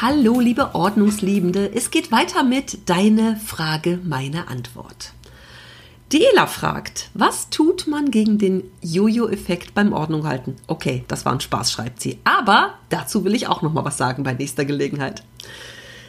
[0.00, 1.72] Hallo, liebe Ordnungsliebende.
[1.74, 5.12] Es geht weiter mit Deine Frage, meine Antwort.
[6.12, 10.54] Dela fragt, was tut man gegen den Jojo-Effekt beim Ordnung halten?
[10.68, 12.20] Okay, das war ein Spaß, schreibt sie.
[12.22, 15.24] Aber dazu will ich auch noch mal was sagen bei nächster Gelegenheit.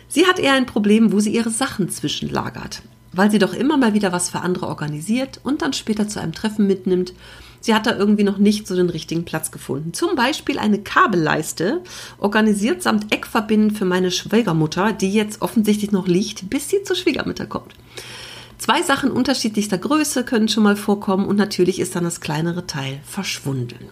[0.08, 3.96] Sie hat eher ein Problem, wo sie ihre Sachen zwischenlagert, weil sie doch immer mal
[3.96, 7.14] wieder was für andere organisiert und dann später zu einem Treffen mitnimmt
[7.62, 9.94] Sie hat da irgendwie noch nicht so den richtigen Platz gefunden.
[9.94, 11.82] Zum Beispiel eine Kabelleiste,
[12.18, 17.46] organisiert samt Eckverbinden für meine Schwiegermutter, die jetzt offensichtlich noch liegt, bis sie zur Schwiegermutter
[17.46, 17.74] kommt.
[18.58, 23.00] Zwei Sachen unterschiedlichster Größe können schon mal vorkommen und natürlich ist dann das kleinere Teil
[23.06, 23.90] verschwunden.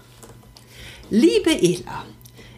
[1.10, 2.06] Liebe Ela,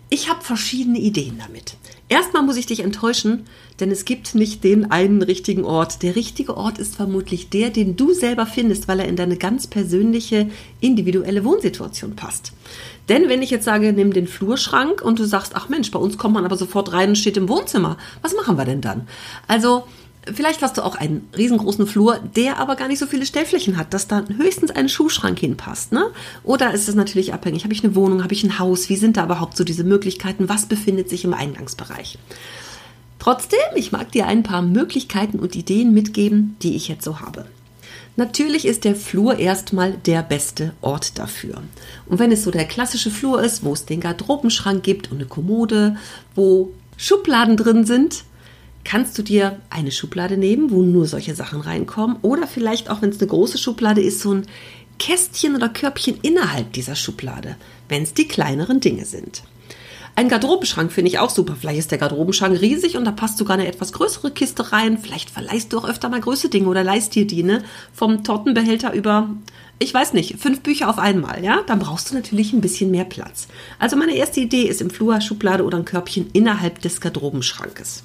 [0.09, 1.75] ich habe verschiedene Ideen damit.
[2.07, 3.45] Erstmal muss ich dich enttäuschen,
[3.79, 6.01] denn es gibt nicht den einen richtigen Ort.
[6.01, 9.67] Der richtige Ort ist vermutlich der, den du selber findest, weil er in deine ganz
[9.67, 10.49] persönliche,
[10.81, 12.53] individuelle Wohnsituation passt.
[13.09, 16.17] Denn wenn ich jetzt sage, nimm den Flurschrank und du sagst, ach Mensch, bei uns
[16.17, 19.07] kommt man aber sofort rein und steht im Wohnzimmer, was machen wir denn dann?
[19.47, 19.83] Also,
[20.25, 23.93] Vielleicht hast du auch einen riesengroßen Flur, der aber gar nicht so viele Stellflächen hat,
[23.93, 25.91] dass da höchstens ein Schuhschrank hinpasst.
[25.91, 26.07] Ne?
[26.43, 29.17] Oder ist es natürlich abhängig, habe ich eine Wohnung, habe ich ein Haus, wie sind
[29.17, 32.17] da überhaupt so diese Möglichkeiten, was befindet sich im Eingangsbereich?
[33.17, 37.45] Trotzdem, ich mag dir ein paar Möglichkeiten und Ideen mitgeben, die ich jetzt so habe.
[38.15, 41.63] Natürlich ist der Flur erstmal der beste Ort dafür.
[42.05, 45.25] Und wenn es so der klassische Flur ist, wo es den Garderobenschrank gibt und eine
[45.25, 45.95] Kommode,
[46.35, 48.25] wo Schubladen drin sind,
[48.89, 52.17] kannst du dir eine Schublade nehmen, wo nur solche Sachen reinkommen.
[52.23, 54.47] Oder vielleicht auch, wenn es eine große Schublade ist, so ein
[54.97, 57.55] Kästchen oder Körbchen innerhalb dieser Schublade,
[57.87, 59.43] wenn es die kleineren Dinge sind.
[60.15, 61.55] Ein Garderobenschrank finde ich auch super.
[61.57, 64.97] Vielleicht ist der Garderobenschrank riesig und da passt sogar eine etwas größere Kiste rein.
[64.97, 67.63] Vielleicht verleihst du auch öfter mal größere Dinge oder leist dir die, ne?
[67.93, 69.29] Vom Tortenbehälter über,
[69.77, 71.61] ich weiß nicht, fünf Bücher auf einmal, ja?
[71.67, 73.49] Dann brauchst du natürlich ein bisschen mehr Platz.
[73.77, 78.03] Also meine erste Idee ist im Flur Schublade oder ein Körbchen innerhalb des Garderobenschrankes.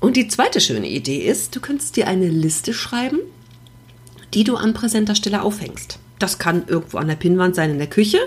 [0.00, 3.18] Und die zweite schöne Idee ist, du könntest dir eine Liste schreiben,
[4.34, 5.98] die du an präsenter Stelle aufhängst.
[6.18, 8.18] Das kann irgendwo an der Pinnwand sein in der Küche.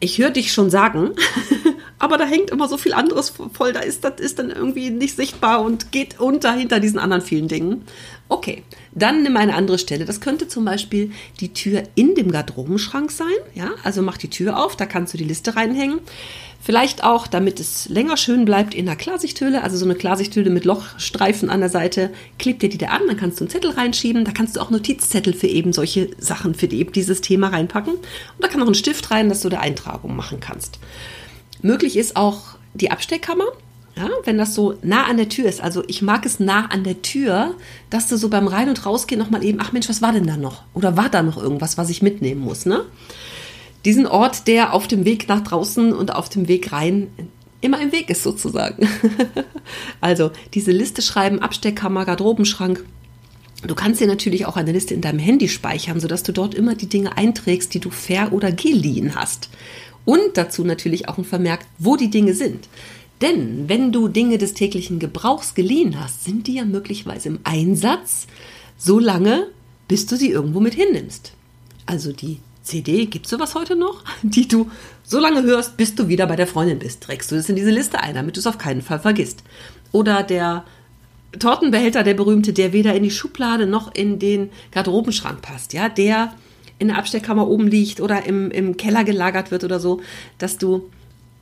[0.00, 1.12] Ich höre dich schon sagen,
[1.98, 5.16] aber da hängt immer so viel anderes voll, da ist das ist dann irgendwie nicht
[5.16, 7.84] sichtbar und geht unter hinter diesen anderen vielen Dingen.
[8.28, 10.04] Okay, dann nimm eine andere Stelle.
[10.04, 13.28] Das könnte zum Beispiel die Tür in dem Garderobenschrank sein.
[13.54, 16.00] Ja, also mach die Tür auf, da kannst du die Liste reinhängen.
[16.64, 20.64] Vielleicht auch, damit es länger schön bleibt, in einer Klarsichthülle, also so eine Klarsichthülle mit
[20.64, 24.24] Lochstreifen an der Seite, klebt dir die da an, dann kannst du einen Zettel reinschieben,
[24.24, 27.92] da kannst du auch Notizzettel für eben solche Sachen, für die, eben dieses Thema reinpacken.
[27.92, 28.02] Und
[28.38, 30.78] da kann auch ein Stift rein, dass du da Eintragung machen kannst.
[31.60, 33.44] Möglich ist auch die Absteckkammer.
[33.94, 36.82] Ja, wenn das so nah an der Tür ist, also ich mag es nah an
[36.82, 37.54] der Tür,
[37.90, 40.38] dass du so beim Rein- und Rausgehen nochmal eben, ach Mensch, was war denn da
[40.38, 40.62] noch?
[40.72, 42.86] Oder war da noch irgendwas, was ich mitnehmen muss, ne?
[43.84, 47.08] Diesen Ort, der auf dem Weg nach draußen und auf dem Weg rein
[47.60, 48.86] immer im Weg ist sozusagen.
[50.00, 52.84] also diese Liste schreiben, Absteckkammer, Garderobenschrank.
[53.66, 56.74] Du kannst dir natürlich auch eine Liste in deinem Handy speichern, sodass du dort immer
[56.74, 59.48] die Dinge einträgst, die du ver- oder geliehen hast.
[60.04, 62.68] Und dazu natürlich auch ein Vermerk, wo die Dinge sind.
[63.22, 68.26] Denn wenn du Dinge des täglichen Gebrauchs geliehen hast, sind die ja möglicherweise im Einsatz,
[68.76, 69.46] so lange,
[69.88, 71.32] bis du sie irgendwo mit hinnimmst.
[71.86, 74.02] Also die CD, gibt es sowas heute noch?
[74.22, 74.70] Die du
[75.04, 77.02] so lange hörst, bis du wieder bei der Freundin bist.
[77.02, 79.44] Trägst du das in diese Liste ein, damit du es auf keinen Fall vergisst.
[79.92, 80.64] Oder der
[81.38, 86.34] Tortenbehälter, der berühmte, der weder in die Schublade noch in den Garderobenschrank passt, ja, der
[86.78, 90.00] in der Absteckkammer oben liegt oder im, im Keller gelagert wird oder so,
[90.38, 90.90] dass du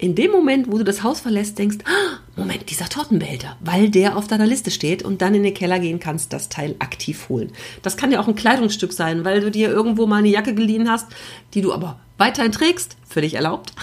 [0.02, 4.16] in dem Moment, wo du das Haus verlässt, denkst, ah, Moment, dieser Tortenbehälter, weil der
[4.16, 7.52] auf deiner Liste steht und dann in den Keller gehen kannst, das Teil aktiv holen.
[7.82, 10.90] Das kann ja auch ein Kleidungsstück sein, weil du dir irgendwo mal eine Jacke geliehen
[10.90, 11.06] hast,
[11.54, 13.74] die du aber weiterhin trägst, völlig erlaubt.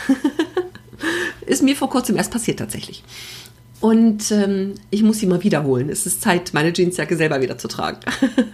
[1.46, 3.02] ist mir vor kurzem erst passiert tatsächlich.
[3.80, 5.88] Und ähm, ich muss sie mal wiederholen.
[5.88, 8.02] Es ist Zeit, meine Jeansjacke selber wieder zu tragen.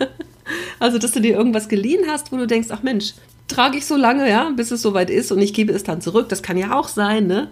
[0.80, 3.16] also, dass du dir irgendwas geliehen hast, wo du denkst, ach Mensch,
[3.48, 6.30] trage ich so lange, ja, bis es soweit ist und ich gebe es dann zurück.
[6.30, 7.50] Das kann ja auch sein, ne?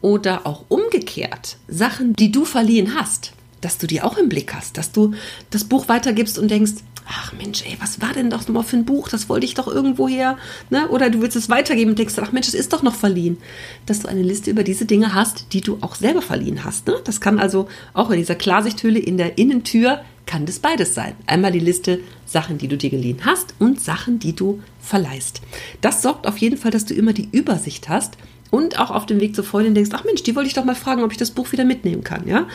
[0.00, 4.76] Oder auch umgekehrt, Sachen, die du verliehen hast, dass du die auch im Blick hast,
[4.78, 5.14] dass du
[5.50, 6.72] das Buch weitergibst und denkst,
[7.08, 9.08] ach Mensch, ey, was war denn doch mal für ein Buch?
[9.08, 10.36] Das wollte ich doch irgendwo her.
[10.70, 10.88] Ne?
[10.88, 13.38] Oder du willst es weitergeben und denkst, ach Mensch, es ist doch noch verliehen.
[13.86, 16.86] Dass du eine Liste über diese Dinge hast, die du auch selber verliehen hast.
[16.86, 16.94] Ne?
[17.04, 21.14] Das kann also auch in dieser Klarsichthülle in der Innentür kann das beides sein.
[21.26, 25.40] Einmal die Liste Sachen, die du dir geliehen hast und Sachen, die du verleihst.
[25.80, 28.16] Das sorgt auf jeden Fall, dass du immer die Übersicht hast
[28.50, 30.74] und auch auf dem Weg zur Freundin denkst, ach Mensch, die wollte ich doch mal
[30.74, 32.26] fragen, ob ich das Buch wieder mitnehmen kann.
[32.26, 32.46] Ja?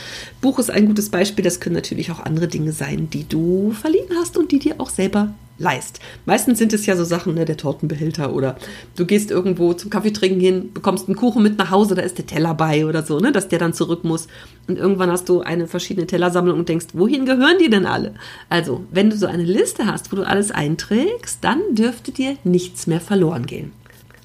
[0.41, 4.09] Buch ist ein gutes Beispiel, das können natürlich auch andere Dinge sein, die du verliehen
[4.19, 5.99] hast und die dir auch selber leist.
[6.25, 8.57] Meistens sind es ja so Sachen, ne, der Tortenbehälter oder
[8.95, 12.25] du gehst irgendwo zum Kaffeetrinken hin, bekommst einen Kuchen mit nach Hause, da ist der
[12.25, 14.27] Teller bei oder so, ne, dass der dann zurück muss.
[14.67, 18.15] Und irgendwann hast du eine verschiedene Tellersammlung und denkst, wohin gehören die denn alle?
[18.49, 22.87] Also, wenn du so eine Liste hast, wo du alles einträgst, dann dürfte dir nichts
[22.87, 23.71] mehr verloren gehen.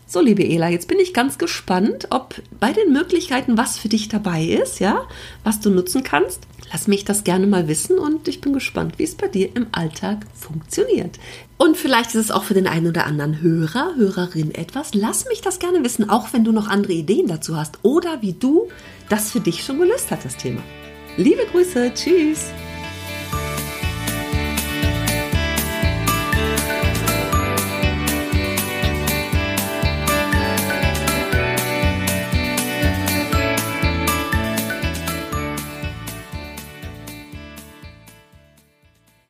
[0.09, 4.09] So, liebe Ela, jetzt bin ich ganz gespannt, ob bei den Möglichkeiten was für dich
[4.09, 5.05] dabei ist, ja,
[5.43, 6.45] was du nutzen kannst.
[6.73, 9.67] Lass mich das gerne mal wissen und ich bin gespannt, wie es bei dir im
[9.73, 11.19] Alltag funktioniert.
[11.59, 14.95] Und vielleicht ist es auch für den einen oder anderen Hörer, Hörerin etwas.
[14.95, 18.35] Lass mich das gerne wissen, auch wenn du noch andere Ideen dazu hast oder wie
[18.35, 18.69] du
[19.09, 20.63] das für dich schon gelöst hast, das Thema.
[21.17, 22.53] Liebe Grüße, tschüss.